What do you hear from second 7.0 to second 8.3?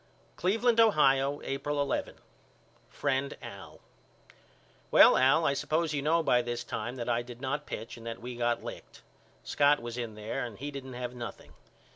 I did not pitch and that